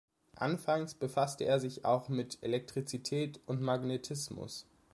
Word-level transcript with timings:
Anfangs 0.35 0.95
befasste 0.95 1.43
er 1.45 1.59
sich 1.59 1.85
auch 1.85 2.09
mit 2.09 2.41
Elektrizität 2.41 3.39
und 3.45 3.61
Magnetismus. 3.61 4.65